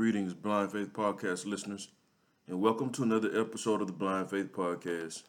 [0.00, 1.88] Greetings, Blind Faith Podcast listeners,
[2.48, 5.24] and welcome to another episode of the Blind Faith Podcast.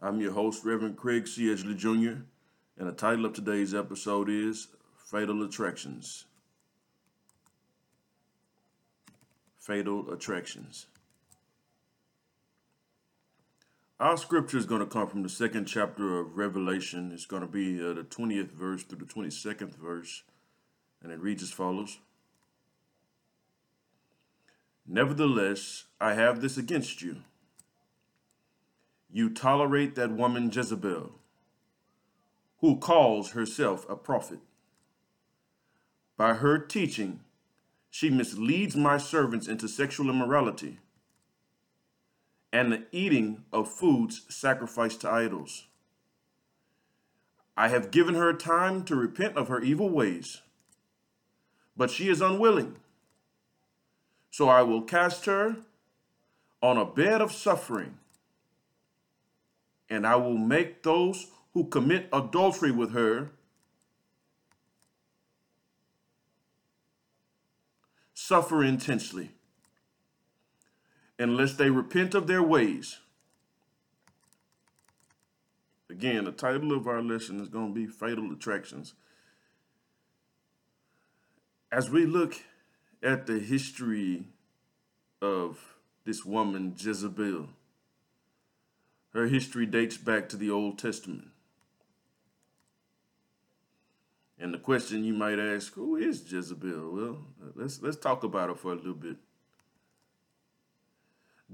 [0.00, 1.48] I'm your host, Reverend Craig C.
[1.48, 2.22] Edgley Jr.,
[2.78, 6.24] and the title of today's episode is Fatal Attractions.
[9.58, 10.86] Fatal Attractions.
[14.00, 17.12] Our scripture is going to come from the second chapter of Revelation.
[17.12, 20.22] It's going to be uh, the 20th verse through the 22nd verse,
[21.02, 21.98] and it reads as follows.
[24.86, 27.22] Nevertheless, I have this against you.
[29.12, 31.12] You tolerate that woman Jezebel,
[32.58, 34.40] who calls herself a prophet.
[36.16, 37.20] By her teaching,
[37.90, 40.78] she misleads my servants into sexual immorality
[42.52, 45.66] and the eating of foods sacrificed to idols.
[47.56, 50.40] I have given her time to repent of her evil ways,
[51.76, 52.76] but she is unwilling.
[54.30, 55.56] So I will cast her
[56.62, 57.98] on a bed of suffering,
[59.88, 63.30] and I will make those who commit adultery with her
[68.14, 69.30] suffer intensely
[71.18, 72.98] unless they repent of their ways.
[75.90, 78.94] Again, the title of our lesson is going to be Fatal Attractions.
[81.72, 82.36] As we look
[83.02, 84.24] at the history
[85.22, 87.48] of this woman, Jezebel.
[89.12, 91.28] Her history dates back to the Old Testament.
[94.38, 96.90] And the question you might ask, who is Jezebel?
[96.90, 97.18] Well,
[97.54, 99.16] let's let's talk about her for a little bit.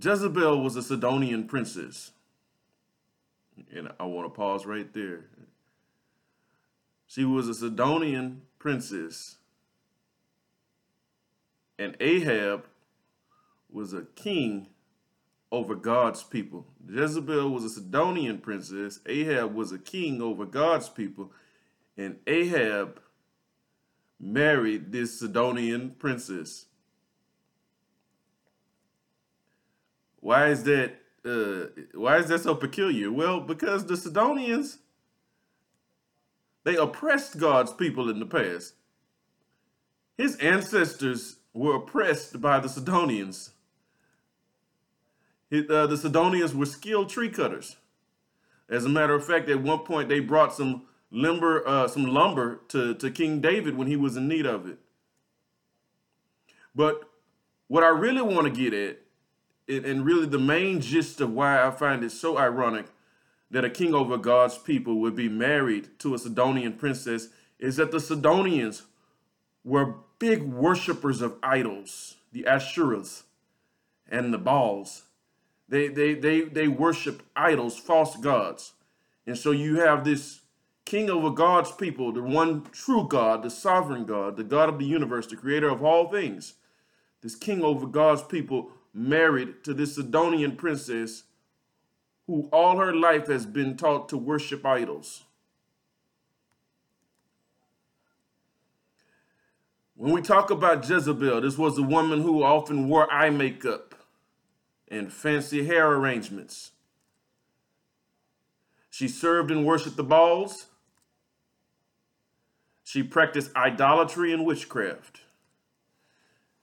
[0.00, 2.12] Jezebel was a Sidonian princess.
[3.74, 5.24] And I want to pause right there.
[7.06, 9.36] She was a Sidonian princess
[11.78, 12.66] and Ahab
[13.70, 14.69] was a king
[15.53, 16.66] over God's people.
[16.88, 19.00] Jezebel was a Sidonian princess.
[19.06, 21.32] Ahab was a king over God's people.
[21.97, 23.00] And Ahab
[24.19, 26.66] married this Sidonian princess.
[30.20, 30.94] Why is that?
[31.25, 33.10] Uh, why is that so peculiar?
[33.10, 34.78] Well, because the Sidonians
[36.66, 38.75] they oppressed God's people in the past.
[40.19, 43.50] His ancestors were oppressed by the Sidonians.
[45.50, 47.77] It, uh, the Sidonians were skilled tree cutters.
[48.69, 52.61] As a matter of fact, at one point they brought some lumber, uh, some lumber
[52.69, 54.79] to, to King David when he was in need of it.
[56.75, 57.08] But
[57.69, 58.99] what I really want to get at,
[59.69, 62.87] and really the main gist of why I find it so ironic
[63.50, 67.29] that a king over God's people would be married to a Sidonian princess,
[67.59, 68.82] is that the Sidonians
[69.64, 73.22] were big worshippers of idols, the Asherahs
[74.08, 75.02] and the Baals.
[75.68, 78.72] They, they, they, they worship idols, false gods.
[79.26, 80.40] And so you have this
[80.84, 84.84] king over God's people, the one true God, the sovereign God, the God of the
[84.84, 86.54] universe, the creator of all things.
[87.22, 91.24] This king over God's people married to this Sidonian princess
[92.26, 95.24] who all her life has been taught to worship idols.
[99.96, 103.94] When we talk about Jezebel, this was a woman who often wore eye makeup
[104.88, 106.72] and fancy hair arrangements.
[108.90, 110.66] She served and worshiped the Baals.
[112.84, 115.22] She practiced idolatry and witchcraft.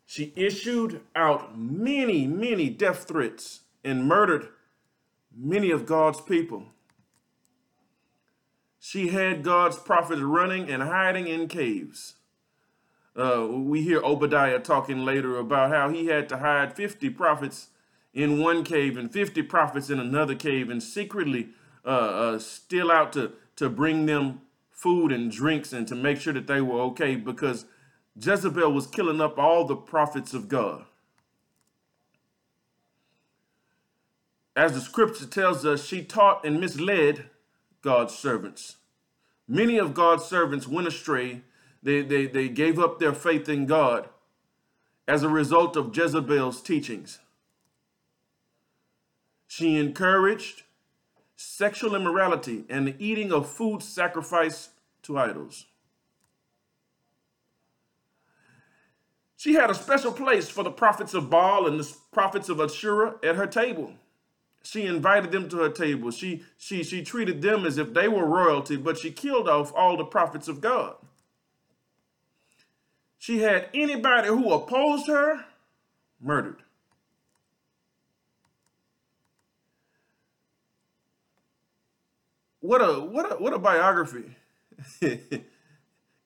[0.06, 4.50] She issued out many, many death threats and murdered
[5.36, 6.68] many of God's people.
[8.80, 12.16] She had God's prophets running and hiding in caves.
[13.16, 17.68] Uh, we hear Obadiah talking later about how he had to hide 50 prophets
[18.14, 21.50] in one cave and 50 prophets in another cave and secretly
[21.86, 26.34] uh, uh, still out to, to bring them food and drinks and to make sure
[26.34, 27.66] that they were okay because
[28.20, 30.86] Jezebel was killing up all the prophets of God.
[34.56, 37.30] As the scripture tells us, she taught and misled
[37.82, 38.78] God's servants.
[39.48, 41.42] Many of God's servants went astray
[41.84, 44.10] they, they, they gave up their faith in God
[45.08, 47.20] as a result of Jezebel's teachings.
[49.48, 50.64] She encouraged
[51.36, 54.70] sexual immorality and the eating of food sacrificed
[55.04, 55.66] to idols.
[59.36, 63.16] She had a special place for the prophets of Baal and the prophets of Asherah
[63.22, 63.92] at her table.
[64.64, 66.12] She invited them to her table.
[66.12, 69.98] She, she, she treated them as if they were royalty, but she killed off all
[69.98, 70.96] the prophets of God.
[73.24, 75.46] She had anybody who opposed her
[76.20, 76.62] murdered.
[82.60, 84.36] What a what a what a biography.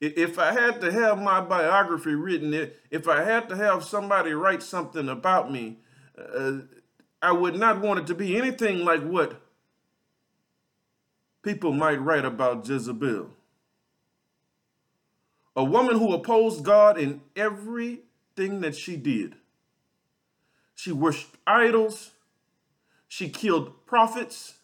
[0.01, 4.63] if I had to have my biography written, if I had to have somebody write
[4.63, 5.77] something about me,
[6.17, 6.61] uh,
[7.21, 9.39] I would not want it to be anything like what
[11.43, 13.36] people might write about Jezebel.
[15.57, 19.35] A woman who opposed God in everything that she did.
[20.75, 22.11] She worshiped idols.
[23.07, 24.59] She killed prophets.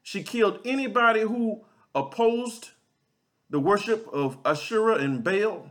[0.00, 2.70] She killed anybody who opposed
[3.50, 5.68] the worship of Asherah and Baal.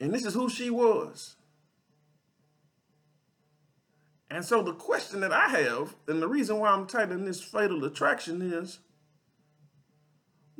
[0.00, 1.36] And this is who she was.
[4.30, 7.84] And so the question that I have, and the reason why I'm titling this Fatal
[7.84, 8.78] Attraction is,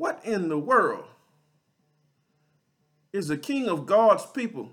[0.01, 1.05] what in the world
[3.13, 4.71] is the king of God's people?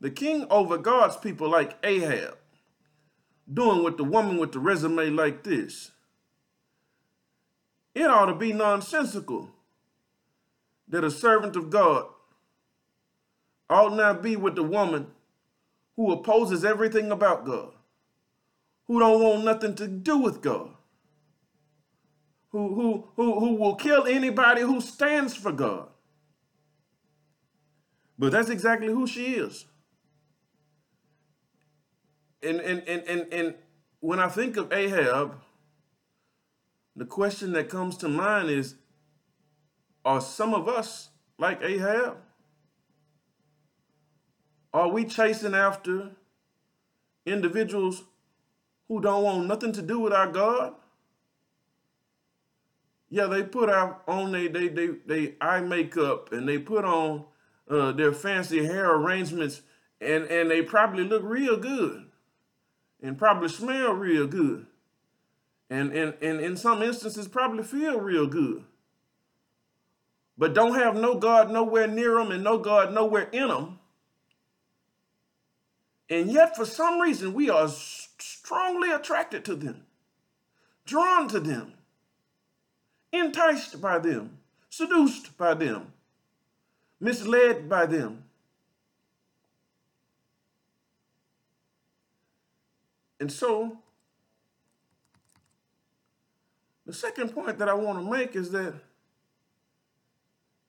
[0.00, 2.38] The king over God's people like Ahab,
[3.52, 5.90] doing with the woman with the resume like this?
[7.92, 9.50] It ought to be nonsensical
[10.86, 12.06] that a servant of God
[13.68, 15.08] ought not be with the woman
[15.96, 17.72] who opposes everything about God,
[18.86, 20.75] who don't want nothing to do with God,
[22.56, 25.88] who, who, who, who will kill anybody who stands for God.
[28.18, 29.66] But that's exactly who she is.
[32.42, 33.54] And, and, and, and, and
[34.00, 35.38] when I think of Ahab,
[36.94, 38.76] the question that comes to mind is
[40.02, 42.16] Are some of us like Ahab?
[44.72, 46.12] Are we chasing after
[47.26, 48.04] individuals
[48.88, 50.74] who don't want nothing to do with our God?
[53.08, 57.24] Yeah, they put out on they they they, they eye makeup and they put on
[57.68, 59.62] uh, their fancy hair arrangements
[60.00, 62.06] and and they probably look real good
[63.02, 64.66] and probably smell real good
[65.68, 68.64] and, and, and in some instances probably feel real good.
[70.38, 73.78] But don't have no God nowhere near them and no God nowhere in them.
[76.08, 79.86] And yet, for some reason, we are strongly attracted to them,
[80.84, 81.72] drawn to them,
[83.18, 84.38] enticed by them,
[84.70, 85.92] seduced by them,
[87.00, 88.24] misled by them.
[93.18, 93.78] And so,
[96.84, 98.74] the second point that I want to make is that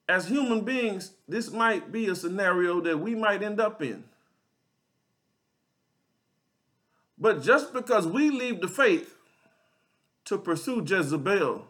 [0.09, 4.03] as human beings, this might be a scenario that we might end up in.
[7.17, 9.15] But just because we leave the faith
[10.25, 11.65] to pursue Jezebel,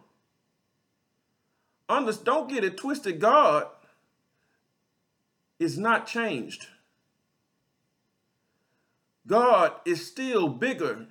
[1.88, 3.20] don't get it twisted.
[3.20, 3.66] God
[5.58, 6.66] is not changed.
[9.26, 11.06] God is still bigger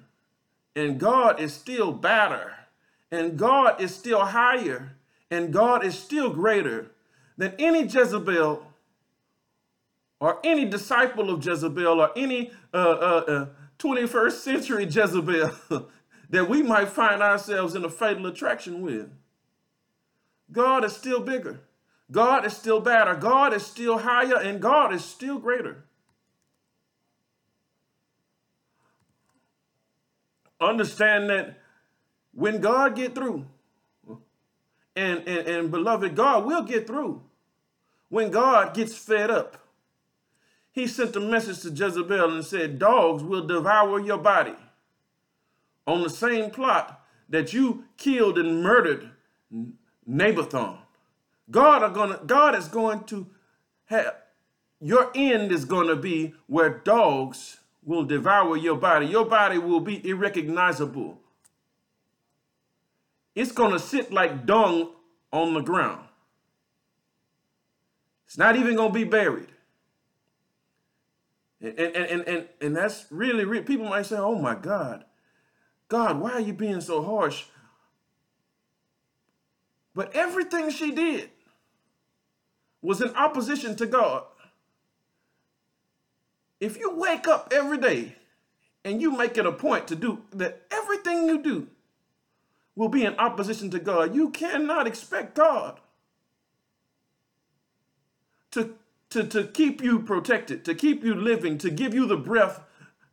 [0.75, 2.53] and God is still better
[3.11, 4.95] and God is still higher
[5.29, 6.91] and God is still greater
[7.37, 8.65] than any Jezebel
[10.19, 13.45] or any disciple of Jezebel or any uh, uh, uh,
[13.77, 15.51] 21st century Jezebel
[16.29, 19.11] that we might find ourselves in a fatal attraction with.
[20.51, 21.59] God is still bigger.
[22.11, 23.15] God is still better.
[23.15, 25.83] God is still higher and God is still greater.
[30.59, 31.59] Understand that
[32.33, 33.45] when God get through,
[34.95, 37.21] and, and, and beloved, God will get through.
[38.09, 39.57] When God gets fed up,
[40.71, 44.55] he sent a message to Jezebel and said, dogs will devour your body.
[45.85, 49.09] On the same plot that you killed and murdered
[50.09, 50.77] Nabothon.
[51.49, 53.27] God are gonna, God is going to
[53.85, 54.15] have,
[54.79, 59.07] your end is going to be where dogs will devour your body.
[59.07, 61.19] Your body will be irrecognizable
[63.37, 64.89] it's to sit like dung
[65.31, 66.07] on the ground.
[68.25, 69.49] It's not even to be buried.
[71.61, 75.05] And, and, and, and, and that's really, really, people might say, oh my God,
[75.87, 77.43] God, why are you being so harsh?
[79.97, 81.31] But everything she did
[82.83, 84.25] was in opposition to God.
[86.59, 88.15] If you wake up every day
[88.85, 91.65] and you make it a point to do that, everything you do
[92.75, 94.13] will be in opposition to God.
[94.13, 95.79] You cannot expect God
[98.51, 98.75] to,
[99.09, 102.61] to, to keep you protected, to keep you living, to give you the breath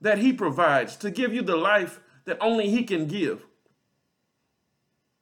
[0.02, 3.46] that He provides, to give you the life that only He can give.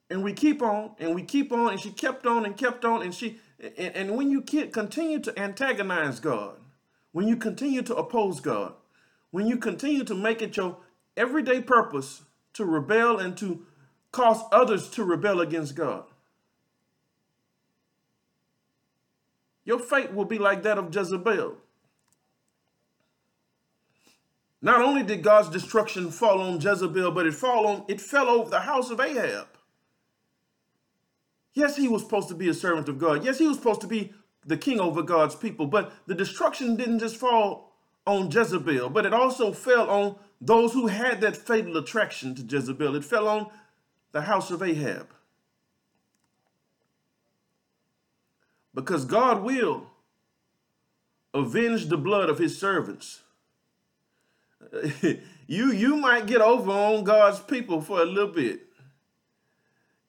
[0.09, 3.01] And we keep on and we keep on and she kept on and kept on
[3.01, 6.57] and she and, and when you continue to antagonize God,
[7.11, 8.73] when you continue to oppose God,
[9.31, 10.77] when you continue to make it your
[11.15, 13.65] everyday purpose to rebel and to
[14.11, 16.03] cause others to rebel against God,
[19.65, 21.57] your fate will be like that of Jezebel.
[24.61, 28.49] Not only did God's destruction fall on Jezebel, but it fall on it fell over
[28.49, 29.47] the house of Ahab.
[31.53, 33.23] Yes, he was supposed to be a servant of God.
[33.23, 34.13] Yes, he was supposed to be
[34.45, 35.67] the king over God's people.
[35.67, 37.73] But the destruction didn't just fall
[38.05, 42.95] on Jezebel, but it also fell on those who had that fatal attraction to Jezebel.
[42.95, 43.49] It fell on
[44.11, 45.07] the house of Ahab.
[48.73, 49.87] Because God will
[51.33, 53.21] avenge the blood of his servants.
[55.47, 58.61] you you might get over on God's people for a little bit.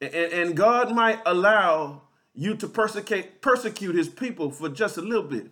[0.00, 2.02] And, and God might allow
[2.34, 5.50] you to persecute persecute his people for just a little bit.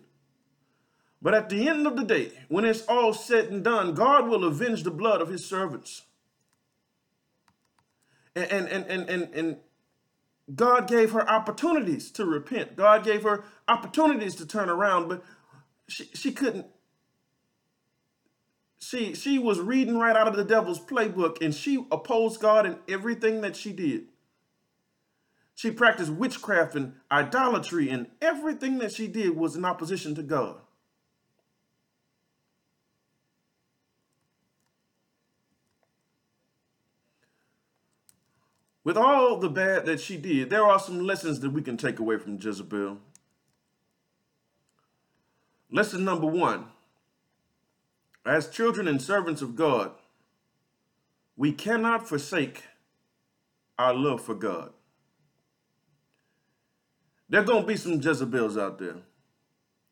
[1.21, 4.43] But at the end of the day, when it's all said and done, God will
[4.43, 6.03] avenge the blood of his servants.
[8.35, 9.57] And and and and and, and
[10.53, 12.75] God gave her opportunities to repent.
[12.75, 15.23] God gave her opportunities to turn around, but
[15.87, 16.67] she, she couldn't
[18.83, 22.77] she she was reading right out of the devil's playbook and she opposed God in
[22.87, 24.07] everything that she did.
[25.55, 30.57] She practiced witchcraft and idolatry and everything that she did was in opposition to God.
[38.83, 41.99] With all the bad that she did, there are some lessons that we can take
[41.99, 42.97] away from Jezebel.
[45.71, 46.65] Lesson number one
[48.25, 49.91] as children and servants of God,
[51.35, 52.63] we cannot forsake
[53.77, 54.71] our love for God.
[57.33, 58.97] There are going to be some Jezebels out there,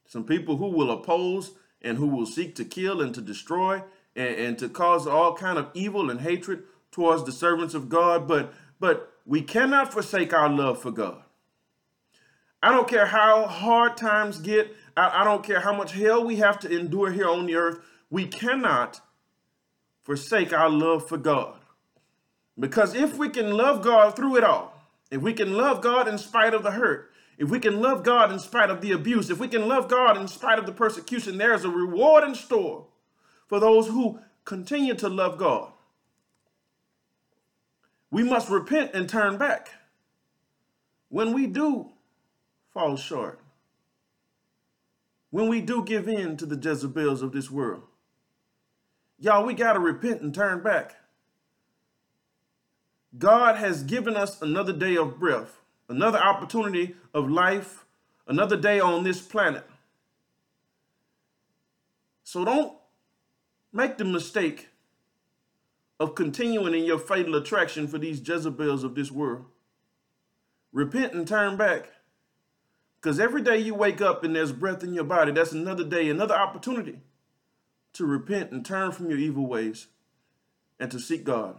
[0.05, 3.81] some people who will oppose and who will seek to kill and to destroy
[4.15, 8.27] and, and to cause all kind of evil and hatred towards the servants of God.
[8.27, 11.23] But but we cannot forsake our love for God.
[12.61, 14.75] I don't care how hard times get.
[14.95, 17.79] I, I don't care how much hell we have to endure here on the earth
[18.11, 19.01] we cannot
[20.03, 21.55] forsake our love for God.
[22.59, 24.79] Because if we can love God through it all,
[25.09, 28.31] if we can love God in spite of the hurt, if we can love God
[28.31, 31.37] in spite of the abuse, if we can love God in spite of the persecution,
[31.37, 32.85] there's a reward in store
[33.47, 35.71] for those who continue to love God.
[38.11, 39.69] We must repent and turn back
[41.09, 41.89] when we do
[42.73, 43.39] fall short,
[45.29, 47.83] when we do give in to the Jezebels of this world.
[49.19, 50.95] Y'all, we got to repent and turn back.
[53.17, 55.60] God has given us another day of breath,
[55.91, 57.85] another opportunity of life,
[58.27, 59.65] another day on this planet.
[62.23, 62.77] So don't
[63.73, 64.69] make the mistake
[65.99, 69.45] of continuing in your fatal attraction for these Jezebels of this world.
[70.71, 71.91] Repent and turn back.
[72.99, 76.09] Because every day you wake up and there's breath in your body, that's another day,
[76.09, 76.99] another opportunity
[77.93, 79.87] to repent and turn from your evil ways
[80.79, 81.57] and to seek God.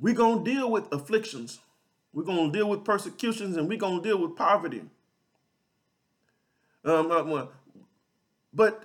[0.00, 1.60] We're going to deal with afflictions.
[2.12, 4.82] We're going to deal with persecutions and we're going to deal with poverty.
[6.84, 7.46] Um, uh,
[8.52, 8.84] but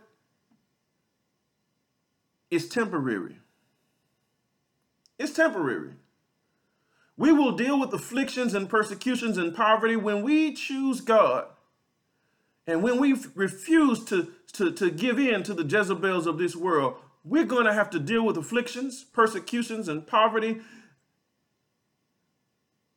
[2.50, 3.38] it's temporary.
[5.18, 5.92] It's temporary.
[7.18, 11.48] We will deal with afflictions and persecutions and poverty when we choose God
[12.70, 16.98] and when we refuse to, to, to give in to the Jezebels of this world,
[17.26, 20.62] we're going to have to deal with afflictions, persecutions, and poverty.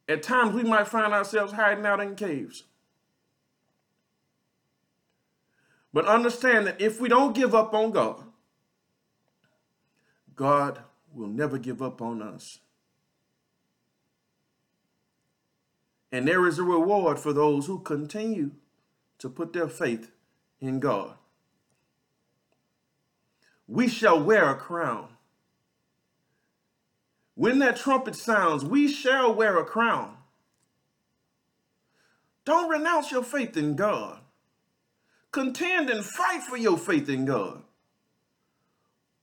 [0.08, 2.64] At times, we might find ourselves hiding out in caves.
[5.92, 8.24] But understand that if we don't give up on God,
[10.34, 10.80] God
[11.12, 12.58] will never give up on us.
[16.10, 18.52] And there is a reward for those who continue
[19.18, 20.10] to put their faith
[20.60, 21.14] in God.
[23.66, 25.11] We shall wear a crown.
[27.42, 30.16] When that trumpet sounds, we shall wear a crown.
[32.44, 34.20] Don't renounce your faith in God.
[35.32, 37.64] Contend and fight for your faith in God.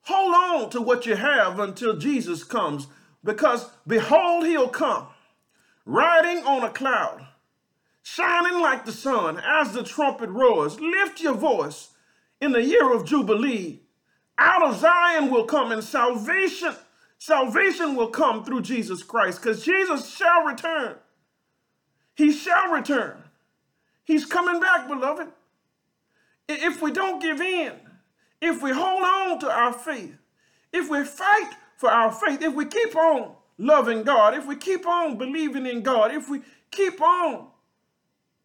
[0.01, 2.87] Hold on to what you have until Jesus comes,
[3.23, 5.07] because behold, he'll come
[5.85, 7.25] riding on a cloud
[8.03, 10.77] shining like the sun as the trumpet roars.
[10.81, 11.91] Lift your voice
[12.41, 13.79] in the year of Jubilee.
[14.37, 16.75] Out of Zion will come, in salvation
[17.19, 20.95] Salvation will come through Jesus Christ because Jesus shall return.
[22.15, 23.23] He shall return.
[24.05, 25.27] He's coming back, beloved.
[26.47, 27.73] If we don't give in,
[28.41, 30.15] if we hold on to our faith,
[30.71, 34.87] if we fight for our faith, if we keep on loving God, if we keep
[34.87, 37.47] on believing in God, if we keep on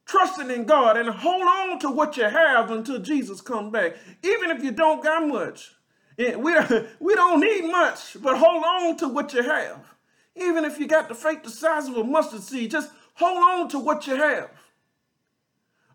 [0.05, 4.51] trusting in God and hold on to what you have until Jesus comes back, even
[4.51, 5.75] if you don't got much,
[6.17, 6.35] we,
[7.01, 9.85] we don't need much, but hold on to what you have.
[10.37, 13.69] Even if you got the faith the size of a mustard seed, just hold on
[13.69, 14.51] to what you have.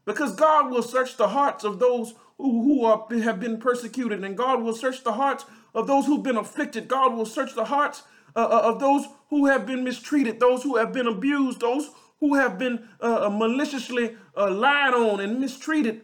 [0.06, 4.38] Because God will search the hearts of those who, who are, have been persecuted, and
[4.38, 6.88] God will search the hearts of those who've been afflicted.
[6.88, 8.04] God will search the hearts
[8.36, 12.36] uh, uh of those who have been mistreated, those who have been abused, those who
[12.36, 16.02] have been uh, uh, maliciously uh, lied on and mistreated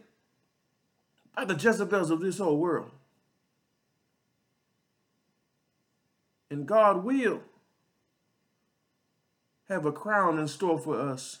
[1.34, 2.90] by the Jezebels of this whole world.
[6.50, 7.42] And God will
[9.68, 11.40] have a crown in store for us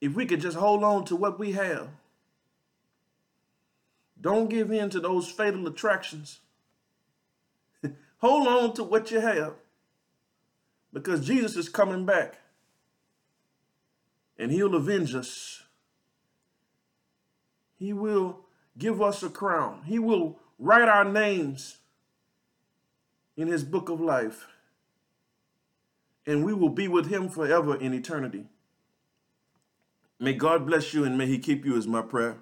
[0.00, 1.88] if we could just hold on to what we have.
[4.20, 6.40] Don't give in to those fatal attractions.
[8.18, 9.54] hold on to what you have
[10.92, 12.38] because Jesus is coming back
[14.38, 15.62] and he'll avenge us.
[17.78, 18.40] He will
[18.78, 19.82] give us a crown.
[19.86, 21.78] He will write our names
[23.36, 24.46] in his book of life.
[26.26, 28.46] And we will be with him forever in eternity.
[30.20, 32.36] May God bless you and may he keep you is my prayer.